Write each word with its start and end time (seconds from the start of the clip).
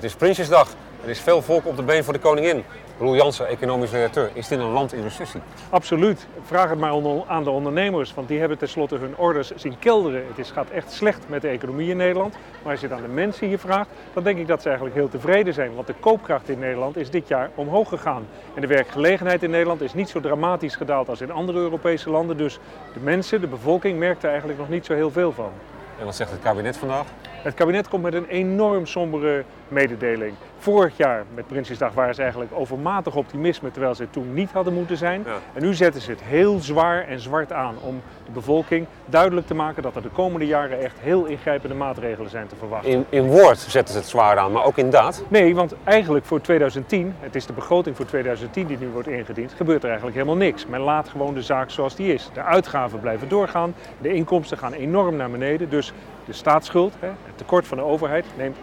Het 0.00 0.08
is 0.10 0.16
Prinsjesdag. 0.16 0.68
Er 1.02 1.08
is 1.08 1.20
veel 1.20 1.42
volk 1.42 1.66
op 1.66 1.76
de 1.76 1.82
been 1.82 2.04
voor 2.04 2.12
de 2.12 2.18
koningin. 2.18 2.64
Roel 2.98 3.14
Jansen, 3.14 3.46
economisch 3.46 3.90
redacteur. 3.90 4.30
Is 4.32 4.48
dit 4.48 4.58
een 4.58 4.70
land 4.70 4.92
in 4.92 5.02
recessie? 5.02 5.40
Absoluut. 5.70 6.26
Vraag 6.42 6.70
het 6.70 6.78
maar 6.78 6.92
aan 7.26 7.44
de 7.44 7.50
ondernemers, 7.50 8.14
want 8.14 8.28
die 8.28 8.38
hebben 8.38 8.58
tenslotte 8.58 8.96
hun 8.96 9.16
orders 9.16 9.50
zien 9.54 9.78
kelderen. 9.78 10.24
Het 10.28 10.38
is, 10.38 10.50
gaat 10.50 10.70
echt 10.70 10.92
slecht 10.92 11.28
met 11.28 11.42
de 11.42 11.48
economie 11.48 11.90
in 11.90 11.96
Nederland. 11.96 12.36
Maar 12.62 12.72
als 12.72 12.80
je 12.80 12.86
het 12.86 12.96
aan 12.96 13.02
de 13.02 13.08
mensen 13.08 13.46
hier 13.46 13.58
vraagt, 13.58 13.88
dan 14.12 14.22
denk 14.22 14.38
ik 14.38 14.46
dat 14.46 14.60
ze 14.62 14.66
eigenlijk 14.66 14.96
heel 14.96 15.08
tevreden 15.08 15.54
zijn. 15.54 15.74
Want 15.74 15.86
de 15.86 15.94
koopkracht 16.00 16.48
in 16.48 16.58
Nederland 16.58 16.96
is 16.96 17.10
dit 17.10 17.28
jaar 17.28 17.50
omhoog 17.54 17.88
gegaan. 17.88 18.26
En 18.54 18.60
de 18.60 18.66
werkgelegenheid 18.66 19.42
in 19.42 19.50
Nederland 19.50 19.80
is 19.80 19.94
niet 19.94 20.08
zo 20.08 20.20
dramatisch 20.20 20.76
gedaald 20.76 21.08
als 21.08 21.20
in 21.20 21.30
andere 21.30 21.58
Europese 21.58 22.10
landen. 22.10 22.36
Dus 22.36 22.58
de 22.94 23.00
mensen, 23.00 23.40
de 23.40 23.46
bevolking, 23.46 23.98
merkt 23.98 24.22
er 24.22 24.28
eigenlijk 24.28 24.58
nog 24.58 24.68
niet 24.68 24.86
zo 24.86 24.94
heel 24.94 25.10
veel 25.10 25.32
van. 25.32 25.52
En 25.98 26.04
wat 26.04 26.16
zegt 26.16 26.30
het 26.30 26.40
kabinet 26.40 26.76
vandaag? 26.76 27.06
Het 27.42 27.54
kabinet 27.54 27.88
komt 27.88 28.02
met 28.02 28.14
een 28.14 28.26
enorm 28.26 28.86
sombere 28.86 29.44
mededeling. 29.68 30.34
Vorig 30.58 30.96
jaar 30.96 31.24
met 31.34 31.46
Prinsjesdag 31.46 31.92
waren 31.92 32.14
ze 32.14 32.20
eigenlijk 32.22 32.52
overmatig 32.54 33.16
optimisme, 33.16 33.70
terwijl 33.70 33.94
ze 33.94 34.02
het 34.02 34.12
toen 34.12 34.34
niet 34.34 34.50
hadden 34.50 34.74
moeten 34.74 34.96
zijn. 34.96 35.22
Ja. 35.26 35.34
En 35.52 35.62
nu 35.62 35.74
zetten 35.74 36.00
ze 36.00 36.10
het 36.10 36.22
heel 36.22 36.58
zwaar 36.58 37.08
en 37.08 37.20
zwart 37.20 37.52
aan 37.52 37.74
om 37.80 38.02
de 38.24 38.30
bevolking 38.30 38.86
duidelijk 39.06 39.46
te 39.46 39.54
maken 39.54 39.82
dat 39.82 39.96
er 39.96 40.02
de 40.02 40.08
komende 40.08 40.46
jaren 40.46 40.80
echt 40.80 40.98
heel 41.00 41.24
ingrijpende 41.24 41.74
maatregelen 41.74 42.30
zijn 42.30 42.46
te 42.46 42.56
verwachten. 42.56 42.90
In, 42.90 43.04
in 43.08 43.26
woord 43.26 43.58
zetten 43.58 43.94
ze 43.94 44.00
het 44.00 44.08
zwaar 44.08 44.38
aan, 44.38 44.52
maar 44.52 44.64
ook 44.64 44.76
in 44.76 44.90
daad. 44.90 45.24
Nee, 45.28 45.54
want 45.54 45.74
eigenlijk 45.84 46.24
voor 46.24 46.40
2010, 46.40 47.14
het 47.20 47.34
is 47.34 47.46
de 47.46 47.52
begroting 47.52 47.96
voor 47.96 48.06
2010 48.06 48.66
die 48.66 48.78
nu 48.78 48.88
wordt 48.88 49.08
ingediend, 49.08 49.52
gebeurt 49.52 49.82
er 49.82 49.88
eigenlijk 49.88 50.16
helemaal 50.16 50.38
niks. 50.38 50.66
Men 50.66 50.80
laat 50.80 51.08
gewoon 51.08 51.34
de 51.34 51.42
zaak 51.42 51.70
zoals 51.70 51.94
die 51.94 52.12
is. 52.12 52.30
De 52.32 52.42
uitgaven 52.42 53.00
blijven 53.00 53.28
doorgaan, 53.28 53.74
de 53.98 54.12
inkomsten 54.12 54.58
gaan 54.58 54.72
enorm 54.72 55.16
naar 55.16 55.30
beneden. 55.30 55.70
Dus 55.70 55.92
de 56.30 56.36
staatsschuld, 56.36 56.94
hè, 56.98 57.06
het 57.06 57.36
tekort 57.38 57.66
van 57.66 57.76
de 57.76 57.84
overheid, 57.84 58.24
neemt 58.36 58.56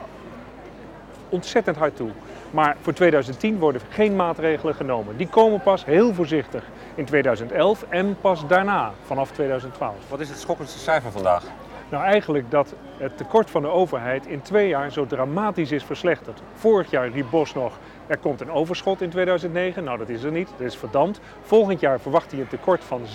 ontzettend 1.30 1.78
hard 1.78 1.96
toe. 1.96 2.10
Maar 2.52 2.76
voor 2.82 2.94
2010 2.94 3.60
worden 3.60 3.82
geen 3.90 4.16
maatregelen 4.16 4.76
genomen. 4.76 5.18
Die 5.18 5.28
komen 5.28 5.62
pas 5.62 5.86
heel 5.86 6.14
voorzichtig 6.14 6.64
in 6.96 7.06
2011 7.06 7.86
en 7.90 8.18
pas 8.22 8.48
daarna, 8.48 8.92
vanaf 9.06 9.32
2012. 9.32 9.96
Wat 10.10 10.20
is 10.20 10.30
het 10.30 10.40
schokkendste 10.40 10.80
cijfer 10.80 11.12
vandaag? 11.12 11.44
Nou, 11.90 12.04
eigenlijk 12.04 12.52
dat 12.52 12.74
het 12.98 13.18
tekort 13.18 13.50
van 13.50 13.62
de 13.62 13.68
overheid 13.68 14.26
in 14.26 14.42
twee 14.42 14.68
jaar 14.68 14.92
zo 14.92 15.06
dramatisch 15.06 15.72
is 15.72 15.84
verslechterd. 15.84 16.42
Vorig 16.54 16.90
jaar 16.92 17.10
riep 17.10 17.30
Bos 17.30 17.54
nog, 17.54 17.80
er 18.08 18.18
komt 18.18 18.42
een 18.42 18.52
overschot 18.52 19.02
in 19.02 19.10
2009. 19.10 19.84
Nou, 19.84 19.98
dat 19.98 20.10
is 20.10 20.24
er 20.24 20.32
niet, 20.32 20.50
dat 20.58 20.68
is 20.68 20.76
verdampt. 20.76 21.20
Volgend 21.42 21.80
jaar 21.80 22.00
verwacht 22.00 22.32
hij 22.32 22.40
een 22.40 22.48
tekort 22.48 22.84
van 22.84 23.02
6,3% 23.02 23.06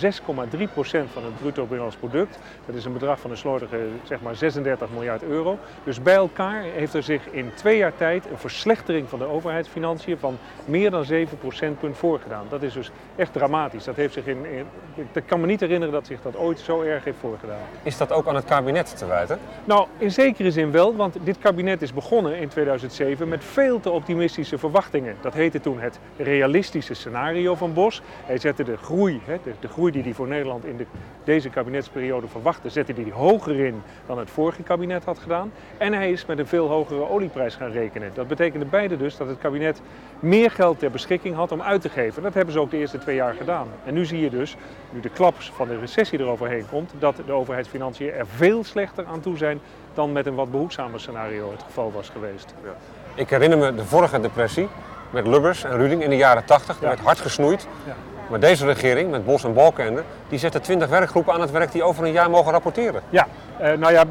van 1.13 1.23
het 1.23 1.37
bruto 1.39 1.61
binnenlands 1.61 1.95
product. 1.95 2.39
Dat 2.65 2.75
is 2.75 2.85
een 2.85 2.93
bedrag 2.93 3.19
van 3.19 3.31
een 3.31 3.37
slordige, 3.37 3.77
zeg 4.03 4.21
maar 4.21 4.35
36 4.35 4.89
miljard 4.93 5.23
euro. 5.23 5.57
Dus 5.83 6.01
bij 6.01 6.15
elkaar 6.15 6.61
heeft 6.61 6.93
er 6.93 7.03
zich 7.03 7.21
in 7.31 7.51
twee 7.55 7.77
jaar 7.77 7.95
tijd 7.95 8.25
een 8.31 8.37
verslechtering 8.37 9.09
van 9.09 9.19
de 9.19 9.25
overheidsfinanciën 9.25 10.17
van 10.17 10.37
meer 10.65 10.91
dan 10.91 11.05
7 11.05 11.37
procentpunt 11.37 11.97
voorgedaan. 11.97 12.45
Dat 12.49 12.61
is 12.61 12.73
dus 12.73 12.91
echt 13.15 13.33
dramatisch. 13.33 13.83
Dat 13.83 13.95
heeft 13.95 14.13
zich 14.13 14.25
in, 14.25 14.45
in, 14.45 14.65
ik 15.13 15.23
kan 15.25 15.39
me 15.39 15.45
niet 15.45 15.59
herinneren 15.59 15.93
dat 15.93 16.07
zich 16.07 16.21
dat 16.21 16.37
ooit 16.37 16.59
zo 16.59 16.81
erg 16.81 17.03
heeft 17.03 17.17
voorgedaan. 17.19 17.57
Is 17.83 17.97
dat 17.97 18.11
ook 18.11 18.27
aan 18.27 18.35
het 18.35 18.45
kabinet 18.45 18.97
te 18.97 19.05
wijten? 19.05 19.39
Nou, 19.63 19.87
in 19.97 20.11
zekere 20.11 20.51
zin 20.51 20.71
wel, 20.71 20.95
want 20.95 21.17
dit 21.23 21.37
kabinet 21.39 21.81
is 21.81 21.93
begonnen 21.93 22.37
in 22.37 22.47
2007 22.47 23.27
met 23.27 23.43
veel 23.43 23.79
te 23.79 23.89
optimistische 23.89 24.57
verwachtingen. 24.57 24.82
Dat 25.21 25.33
heette 25.33 25.59
toen 25.59 25.79
het 25.79 25.99
realistische 26.17 26.93
scenario 26.93 27.55
van 27.55 27.73
Bos. 27.73 28.01
Hij 28.25 28.37
zette 28.37 28.63
de 28.63 28.77
groei, 28.77 29.21
de, 29.59 29.67
groei 29.67 29.91
die 29.91 30.03
hij 30.03 30.13
voor 30.13 30.27
Nederland 30.27 30.65
in 30.65 30.77
de, 30.77 30.85
deze 31.23 31.49
kabinetsperiode 31.49 32.27
verwachtte, 32.27 32.69
zette 32.69 32.93
hij 32.93 33.11
hoger 33.11 33.59
in 33.59 33.81
dan 34.05 34.17
het 34.17 34.29
vorige 34.29 34.63
kabinet 34.63 35.03
had 35.03 35.19
gedaan. 35.19 35.51
En 35.77 35.93
hij 35.93 36.11
is 36.11 36.25
met 36.25 36.39
een 36.39 36.47
veel 36.47 36.67
hogere 36.67 37.09
olieprijs 37.09 37.55
gaan 37.55 37.71
rekenen. 37.71 38.11
Dat 38.13 38.27
betekende 38.27 38.65
beide 38.65 38.97
dus 38.97 39.17
dat 39.17 39.27
het 39.27 39.37
kabinet 39.37 39.81
meer 40.19 40.51
geld 40.51 40.79
ter 40.79 40.91
beschikking 40.91 41.35
had 41.35 41.51
om 41.51 41.61
uit 41.61 41.81
te 41.81 41.89
geven. 41.89 42.23
Dat 42.23 42.33
hebben 42.33 42.53
ze 42.53 42.59
ook 42.59 42.71
de 42.71 42.77
eerste 42.77 42.97
twee 42.97 43.15
jaar 43.15 43.33
gedaan. 43.33 43.67
En 43.85 43.93
nu 43.93 44.05
zie 44.05 44.19
je 44.19 44.29
dus, 44.29 44.55
nu 44.89 44.99
de 44.99 45.09
klap 45.09 45.41
van 45.41 45.67
de 45.67 45.79
recessie 45.79 46.19
eroverheen 46.19 46.65
komt, 46.69 46.93
dat 46.99 47.15
de 47.25 47.31
overheidsfinanciën 47.31 48.11
er 48.11 48.27
veel 48.27 48.63
slechter 48.63 49.05
aan 49.05 49.19
toe 49.19 49.37
zijn 49.37 49.59
dan 49.93 50.11
met 50.11 50.25
een 50.25 50.35
wat 50.35 50.51
behoedzamer 50.51 50.99
scenario 50.99 51.51
het 51.51 51.63
geval 51.63 51.91
was 51.91 52.09
geweest. 52.09 52.53
Ik 53.15 53.29
herinner 53.29 53.57
me 53.57 53.75
de 53.75 53.85
vorige 53.85 54.19
depressie 54.19 54.67
met 55.09 55.27
Lubbers 55.27 55.63
en 55.63 55.77
Ruding 55.77 56.03
in 56.03 56.09
de 56.09 56.15
jaren 56.17 56.45
80. 56.45 56.75
Er 56.75 56.81
Ja. 56.81 56.87
werd 56.87 56.99
hard 56.99 57.19
gesnoeid. 57.19 57.67
Ja. 57.85 57.93
Maar 58.29 58.39
deze 58.39 58.65
regering 58.65 59.11
met 59.11 59.25
Bos 59.25 59.43
en 59.43 59.53
Balkenende, 59.53 60.03
die 60.29 60.39
zette 60.39 60.59
20 60.59 60.89
werkgroepen 60.89 61.33
aan 61.33 61.41
het 61.41 61.51
werk 61.51 61.71
die 61.71 61.83
over 61.83 62.05
een 62.05 62.11
jaar 62.11 62.29
mogen 62.29 62.51
rapporteren. 62.51 63.01
Ja, 63.09 63.27
eh, 63.57 63.73
nou 63.73 63.93
ja, 63.93 64.03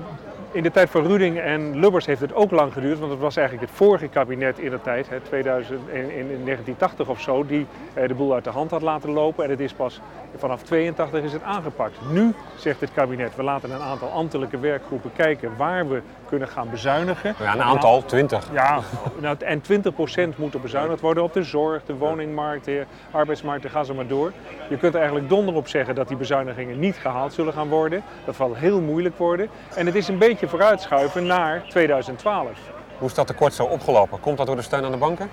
in 0.53 0.63
de 0.63 0.71
tijd 0.71 0.91
van 0.91 1.07
Ruding 1.07 1.39
en 1.39 1.79
Lubbers 1.79 2.07
heeft 2.07 2.21
het 2.21 2.35
ook 2.35 2.51
lang 2.51 2.73
geduurd, 2.73 2.99
want 2.99 3.11
het 3.11 3.21
was 3.21 3.37
eigenlijk 3.37 3.69
het 3.69 3.77
vorige 3.77 4.09
kabinet 4.09 4.59
in 4.59 4.71
de 4.71 4.81
tijd, 4.81 5.09
hè, 5.09 5.21
2000, 5.21 5.81
in, 5.89 5.95
in, 5.95 6.11
in 6.11 6.45
1980 6.45 7.09
of 7.09 7.21
zo, 7.21 7.47
die 7.47 7.67
eh, 7.95 8.09
de 8.09 8.15
boel 8.15 8.35
uit 8.35 8.45
de 8.45 8.51
hand 8.51 8.71
had 8.71 8.83
laten 8.83 9.11
lopen. 9.11 9.45
En 9.45 9.51
het 9.51 9.61
is 9.61 9.73
pas 9.73 10.01
vanaf 10.37 10.62
82 10.62 11.23
is 11.23 11.33
het 11.33 11.43
aangepakt. 11.43 11.99
Nu 12.11 12.35
zegt 12.57 12.81
het 12.81 12.93
kabinet, 12.93 13.37
we 13.37 13.43
laten 13.43 13.71
een 13.71 13.81
aantal 13.81 14.09
ambtelijke 14.09 14.59
werkgroepen 14.59 15.11
kijken 15.17 15.57
waar 15.57 15.89
we 15.89 16.03
kunnen 16.29 16.49
gaan 16.49 16.71
bezuinigen. 16.71 17.35
Ja, 17.39 17.55
een 17.55 17.62
aantal, 17.62 18.05
20. 18.05 18.49
Ja, 18.53 18.81
nou, 19.19 19.37
en 19.39 19.62
20% 19.62 20.37
moet 20.37 20.55
er 20.55 20.61
bezuinigd 20.61 21.01
worden 21.01 21.23
op 21.23 21.33
de 21.33 21.43
zorg, 21.43 21.85
de 21.85 21.95
woningmarkt, 21.95 22.65
de 22.65 22.85
arbeidsmarkt, 23.11 23.62
daar 23.62 23.71
gaan 23.71 23.85
ze 23.85 23.95
maar 23.95 24.07
door. 24.07 24.33
Je 24.69 24.77
kunt 24.77 24.93
er 24.93 25.01
eigenlijk 25.01 25.29
donder 25.29 25.55
op 25.55 25.69
zeggen 25.69 25.95
dat 25.95 26.09
die 26.09 26.17
bezuinigingen 26.17 26.79
niet 26.79 26.97
gehaald 26.97 27.33
zullen 27.33 27.53
gaan 27.53 27.69
worden. 27.69 28.03
Dat 28.25 28.35
zal 28.35 28.55
heel 28.55 28.81
moeilijk 28.81 29.19
worden. 29.19 29.49
En 29.75 29.87
het 29.87 29.95
is 29.95 30.09
een 30.09 30.19
beetje 30.19 30.42
vooruitschuiven 30.49 31.27
naar 31.27 31.65
2012. 31.69 32.51
Hoe 32.99 33.09
is 33.09 33.15
dat 33.15 33.27
tekort 33.27 33.55
zo 33.55 33.65
opgelopen? 33.65 34.21
Komt 34.21 34.37
dat 34.37 34.47
door 34.47 34.57
de 34.57 34.63
steun 34.63 34.85
aan 34.85 34.91
de 34.91 34.97
banken? 34.97 35.31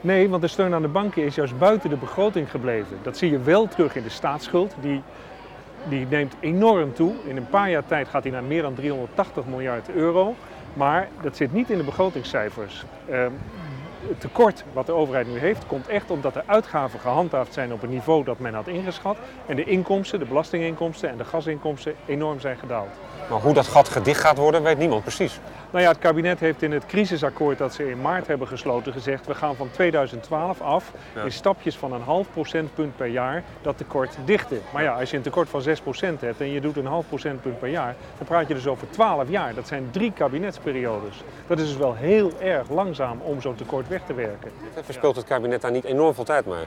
Nee, 0.00 0.28
want 0.28 0.42
de 0.42 0.48
steun 0.48 0.74
aan 0.74 0.82
de 0.82 0.88
banken 0.88 1.24
is 1.24 1.34
juist 1.34 1.58
buiten 1.58 1.90
de 1.90 1.96
begroting 1.96 2.50
gebleven. 2.50 2.98
Dat 3.02 3.16
zie 3.16 3.30
je 3.30 3.38
wel 3.38 3.68
terug 3.68 3.96
in 3.96 4.02
de 4.02 4.08
staatsschuld. 4.08 4.74
Die, 4.80 5.02
die 5.88 6.06
neemt 6.10 6.34
enorm 6.40 6.94
toe. 6.94 7.12
In 7.24 7.36
een 7.36 7.48
paar 7.48 7.70
jaar 7.70 7.86
tijd 7.86 8.08
gaat 8.08 8.22
die 8.22 8.32
naar 8.32 8.44
meer 8.44 8.62
dan 8.62 8.74
380 8.74 9.44
miljard 9.46 9.90
euro. 9.90 10.34
Maar 10.74 11.08
dat 11.20 11.36
zit 11.36 11.52
niet 11.52 11.70
in 11.70 11.78
de 11.78 11.84
begrotingscijfers. 11.84 12.84
Het 14.00 14.20
tekort 14.20 14.64
wat 14.72 14.86
de 14.86 14.92
overheid 14.92 15.26
nu 15.26 15.38
heeft, 15.38 15.66
komt 15.66 15.88
echt 15.88 16.10
omdat 16.10 16.34
de 16.34 16.42
uitgaven 16.46 17.00
gehandhaafd 17.00 17.52
zijn 17.52 17.72
op 17.72 17.82
een 17.82 17.90
niveau 17.90 18.24
dat 18.24 18.38
men 18.38 18.54
had 18.54 18.66
ingeschat. 18.66 19.16
En 19.46 19.56
de 19.56 19.64
inkomsten, 19.64 20.18
de 20.18 20.24
belastinginkomsten 20.24 21.10
en 21.10 21.16
de 21.16 21.24
gasinkomsten 21.24 21.94
enorm 22.06 22.40
zijn 22.40 22.58
gedaald. 22.58 22.88
Maar 23.30 23.40
hoe 23.40 23.54
dat 23.54 23.66
gat 23.66 23.88
gedicht 23.88 24.20
gaat 24.20 24.36
worden, 24.36 24.62
weet 24.62 24.78
niemand 24.78 25.02
precies. 25.02 25.40
Nou 25.76 25.88
ja, 25.88 25.94
het 25.94 26.02
kabinet 26.04 26.40
heeft 26.40 26.62
in 26.62 26.72
het 26.72 26.86
crisisakkoord 26.86 27.58
dat 27.58 27.74
ze 27.74 27.90
in 27.90 28.00
maart 28.00 28.26
hebben 28.26 28.48
gesloten 28.48 28.92
gezegd... 28.92 29.26
we 29.26 29.34
gaan 29.34 29.56
van 29.56 29.70
2012 29.70 30.60
af 30.60 30.92
Ja. 31.14 31.22
in 31.22 31.32
stapjes 31.32 31.76
van 31.76 31.92
een 31.92 32.00
half 32.02 32.26
procentpunt 32.32 32.96
per 32.96 33.06
jaar 33.06 33.42
dat 33.62 33.76
tekort 33.76 34.16
dichten. 34.24 34.60
Maar 34.72 34.82
ja, 34.82 34.98
als 34.98 35.10
je 35.10 35.16
een 35.16 35.22
tekort 35.22 35.48
van 35.48 35.62
6% 35.62 35.64
hebt 36.20 36.40
en 36.40 36.50
je 36.50 36.60
doet 36.60 36.76
een 36.76 36.86
half 36.86 37.08
procentpunt 37.08 37.58
per 37.58 37.68
jaar... 37.68 37.94
dan 38.18 38.26
praat 38.26 38.48
je 38.48 38.54
dus 38.54 38.66
over 38.66 38.90
12 38.90 39.28
jaar. 39.28 39.54
Dat 39.54 39.66
zijn 39.68 39.88
drie 39.90 40.12
kabinetsperiodes. 40.12 41.22
Dat 41.46 41.58
is 41.58 41.66
dus 41.66 41.76
wel 41.76 41.94
heel 41.94 42.32
erg 42.40 42.70
langzaam 42.70 43.20
om 43.20 43.40
zo'n 43.40 43.54
tekort 43.54 43.88
weg 43.88 44.00
te 44.06 44.14
werken. 44.14 44.50
Verspeelt 44.82 45.16
het 45.16 45.24
kabinet 45.24 45.60
daar 45.60 45.70
niet 45.70 45.84
enorm 45.84 46.14
veel 46.14 46.24
tijd 46.24 46.46
mee? 46.46 46.64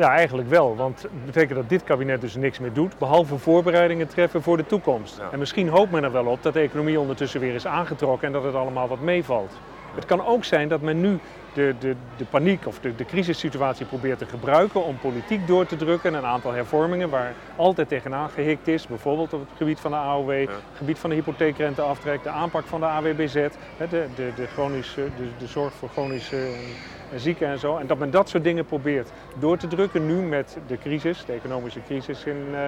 Ja, 0.00 0.08
eigenlijk 0.08 0.48
wel. 0.48 0.76
Want 0.76 1.02
het 1.02 1.24
betekent 1.24 1.58
dat 1.58 1.68
dit 1.68 1.84
kabinet 1.84 2.20
dus 2.20 2.34
niks 2.34 2.58
meer 2.58 2.72
doet, 2.72 2.98
behalve 2.98 3.38
voorbereidingen 3.38 4.08
treffen 4.08 4.42
voor 4.42 4.56
de 4.56 4.66
toekomst. 4.66 5.16
Ja. 5.18 5.28
En 5.32 5.38
misschien 5.38 5.68
hoopt 5.68 5.90
men 5.90 6.04
er 6.04 6.12
wel 6.12 6.26
op 6.26 6.42
dat 6.42 6.52
de 6.52 6.60
economie 6.60 7.00
ondertussen 7.00 7.40
weer 7.40 7.54
is 7.54 7.66
aangetrokken 7.66 8.26
en 8.26 8.32
dat 8.32 8.44
het 8.44 8.54
allemaal 8.54 8.88
wat 8.88 9.00
meevalt. 9.00 9.52
Het 9.94 10.04
kan 10.04 10.26
ook 10.26 10.44
zijn 10.44 10.68
dat 10.68 10.80
men 10.80 11.00
nu 11.00 11.18
de, 11.52 11.74
de, 11.78 11.94
de 12.16 12.24
paniek 12.24 12.66
of 12.66 12.80
de, 12.80 12.94
de 12.94 13.04
crisissituatie 13.04 13.86
probeert 13.86 14.18
te 14.18 14.26
gebruiken 14.26 14.84
om 14.84 14.98
politiek 14.98 15.46
door 15.46 15.66
te 15.66 15.76
drukken. 15.76 16.14
Een 16.14 16.24
aantal 16.24 16.52
hervormingen 16.52 17.10
waar 17.10 17.34
altijd 17.56 17.88
tegenaan 17.88 18.30
gehikt 18.30 18.68
is. 18.68 18.86
Bijvoorbeeld 18.86 19.32
op 19.32 19.40
het 19.40 19.56
gebied 19.56 19.80
van 19.80 19.90
de 19.90 19.96
AOW, 19.96 20.40
het 20.40 20.50
gebied 20.76 20.98
van 20.98 21.10
de 21.10 21.16
hypotheekrenteaftrek, 21.16 22.22
de 22.22 22.28
aanpak 22.28 22.64
van 22.66 22.80
de 22.80 22.86
AWBZ, 22.86 23.32
de, 23.32 23.88
de, 23.88 24.30
de, 24.36 24.46
chronische, 24.46 25.08
de, 25.16 25.28
de 25.38 25.46
zorg 25.46 25.72
voor 25.72 25.88
chronische 25.88 26.36
en, 26.36 26.52
en 26.99 26.99
zieken 27.16 27.48
en 27.48 27.58
zo. 27.58 27.76
En 27.76 27.86
dat 27.86 27.98
men 27.98 28.10
dat 28.10 28.28
soort 28.28 28.44
dingen 28.44 28.64
probeert 28.64 29.10
door 29.38 29.56
te 29.56 29.66
drukken 29.66 30.06
nu 30.06 30.14
met 30.14 30.58
de 30.66 30.78
crisis, 30.78 31.24
de 31.24 31.32
economische 31.32 31.80
crisis, 31.86 32.24
in, 32.24 32.46
eh, 32.54 32.60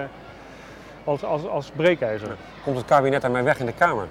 als, 1.03 1.23
als, 1.23 1.47
als 1.47 1.71
breekijzer. 1.75 2.35
Komt 2.63 2.77
het 2.77 2.85
kabinet 2.85 3.21
daarmee 3.21 3.43
weg 3.43 3.59
in 3.59 3.65
de 3.65 3.73
Kamer? 3.73 4.07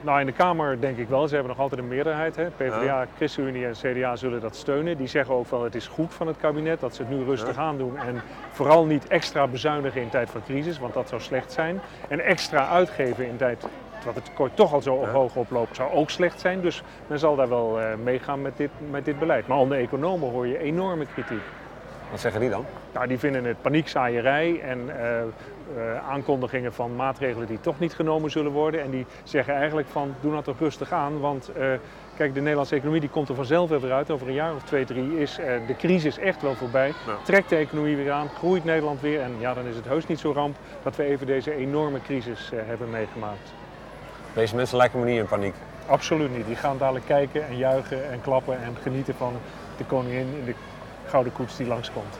Nou, 0.00 0.20
in 0.20 0.26
de 0.26 0.32
Kamer 0.32 0.80
denk 0.80 0.98
ik 0.98 1.08
wel. 1.08 1.28
Ze 1.28 1.34
hebben 1.34 1.52
nog 1.52 1.60
altijd 1.62 1.80
een 1.80 1.88
meerderheid. 1.88 2.36
Hè. 2.36 2.50
PvdA, 2.50 3.06
ChristenUnie 3.16 3.66
en 3.66 3.72
CDA 3.72 4.16
zullen 4.16 4.40
dat 4.40 4.56
steunen. 4.56 4.96
Die 4.96 5.06
zeggen 5.06 5.34
ook 5.34 5.50
wel 5.50 5.64
het 5.64 5.74
is 5.74 5.86
goed 5.86 6.14
van 6.14 6.26
het 6.26 6.36
kabinet 6.36 6.80
dat 6.80 6.94
ze 6.94 7.02
het 7.02 7.10
nu 7.10 7.24
rustig 7.24 7.56
aandoen. 7.56 7.98
En 7.98 8.22
vooral 8.50 8.84
niet 8.84 9.06
extra 9.06 9.46
bezuinigen 9.46 10.00
in 10.00 10.08
tijd 10.08 10.30
van 10.30 10.42
crisis, 10.44 10.78
want 10.78 10.94
dat 10.94 11.08
zou 11.08 11.20
slecht 11.20 11.52
zijn. 11.52 11.80
En 12.08 12.20
extra 12.20 12.68
uitgeven 12.68 13.26
in 13.26 13.36
tijd 13.36 13.64
dat 14.04 14.14
het 14.14 14.24
tekort 14.24 14.56
toch 14.56 14.72
al 14.72 14.82
zo 14.82 15.06
hoog 15.06 15.36
oploopt, 15.36 15.76
zou 15.76 15.92
ook 15.92 16.10
slecht 16.10 16.40
zijn. 16.40 16.60
Dus 16.60 16.82
men 17.06 17.18
zal 17.18 17.36
daar 17.36 17.48
wel 17.48 17.80
eh, 17.80 17.86
meegaan 18.02 18.42
met 18.42 18.56
dit, 18.56 18.70
met 18.90 19.04
dit 19.04 19.18
beleid. 19.18 19.46
Maar 19.46 19.58
onder 19.58 19.78
economen 19.78 20.30
hoor 20.30 20.46
je 20.46 20.58
enorme 20.58 21.06
kritiek. 21.06 21.42
Wat 22.10 22.20
zeggen 22.20 22.40
die 22.40 22.50
dan? 22.50 22.64
Nou, 22.92 23.06
die 23.06 23.18
vinden 23.18 23.44
het 23.44 23.62
paniekzaaierij 23.62 24.60
en 24.60 24.78
uh, 24.78 24.94
uh, 25.76 26.08
aankondigingen 26.08 26.72
van 26.72 26.96
maatregelen 26.96 27.46
die 27.46 27.60
toch 27.60 27.78
niet 27.78 27.94
genomen 27.94 28.30
zullen 28.30 28.52
worden. 28.52 28.82
En 28.82 28.90
die 28.90 29.06
zeggen 29.22 29.54
eigenlijk 29.54 29.88
van 29.88 30.14
doe 30.20 30.30
nou 30.30 30.42
toch 30.42 30.58
rustig 30.58 30.92
aan, 30.92 31.20
want 31.20 31.50
uh, 31.58 31.64
kijk, 32.16 32.34
de 32.34 32.40
Nederlandse 32.40 32.74
economie 32.74 33.00
die 33.00 33.08
komt 33.10 33.28
er 33.28 33.34
vanzelf 33.34 33.68
weer 33.68 33.92
uit. 33.92 34.10
Over 34.10 34.28
een 34.28 34.34
jaar 34.34 34.54
of 34.54 34.62
twee, 34.62 34.84
drie 34.84 35.20
is 35.20 35.34
de 35.66 35.76
crisis 35.76 36.18
echt 36.18 36.42
wel 36.42 36.54
voorbij. 36.54 36.88
Ja. 36.88 37.16
Trekt 37.24 37.48
de 37.48 37.56
economie 37.56 37.96
weer 37.96 38.12
aan, 38.12 38.28
groeit 38.28 38.64
Nederland 38.64 39.00
weer. 39.00 39.20
En 39.20 39.32
ja, 39.38 39.54
dan 39.54 39.66
is 39.66 39.76
het 39.76 39.84
heus 39.84 40.06
niet 40.06 40.20
zo 40.20 40.32
ramp 40.32 40.56
dat 40.82 40.96
we 40.96 41.04
even 41.04 41.26
deze 41.26 41.54
enorme 41.54 42.00
crisis 42.00 42.50
hebben 42.54 42.90
meegemaakt. 42.90 43.52
Deze 44.34 44.56
mensen 44.56 44.76
lijken 44.76 45.00
me 45.00 45.06
niet 45.06 45.18
in 45.18 45.26
paniek. 45.26 45.54
Absoluut 45.86 46.36
niet. 46.36 46.46
Die 46.46 46.56
gaan 46.56 46.78
dadelijk 46.78 47.06
kijken 47.06 47.46
en 47.46 47.56
juichen 47.56 48.10
en 48.10 48.20
klappen 48.20 48.62
en 48.62 48.76
genieten 48.82 49.14
van 49.14 49.32
de 49.76 49.84
koningin 49.84 50.34
in 50.38 50.44
de 50.44 50.54
gouden 51.06 51.32
koets 51.32 51.56
die 51.56 51.66
langskomt. 51.66 52.18